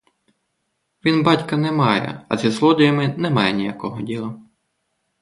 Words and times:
Він 1.05 1.23
батька 1.23 1.57
немає, 1.57 2.25
а 2.29 2.37
зі 2.37 2.49
злодіями 2.49 3.07
не 3.17 3.29
має 3.29 3.53
ніякого 3.53 4.01
діла. 4.01 4.39